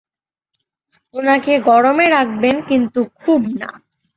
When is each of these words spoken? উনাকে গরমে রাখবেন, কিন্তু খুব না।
উনাকে 1.15 1.53
গরমে 1.59 2.05
রাখবেন, 2.09 2.55
কিন্তু 2.61 2.99
খুব 3.15 3.41
না। 3.59 3.69